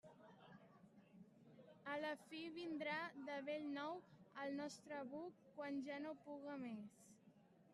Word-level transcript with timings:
A 1.91 1.97
la 2.05 2.13
fi 2.21 2.39
vindrà, 2.55 2.95
de 3.27 3.35
bell 3.49 3.67
nou, 3.75 4.01
al 4.45 4.57
nostre 4.63 5.03
buc, 5.13 5.45
quan 5.59 5.79
ja 5.91 5.99
no 6.07 6.17
puga 6.25 6.57
més. 6.65 6.99